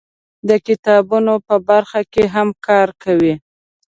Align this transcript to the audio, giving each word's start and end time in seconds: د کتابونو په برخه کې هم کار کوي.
د 0.49 0.51
کتابونو 0.67 1.33
په 1.47 1.55
برخه 1.69 2.01
کې 2.13 2.23
هم 2.33 2.49
کار 2.67 2.87
کوي. 3.03 3.33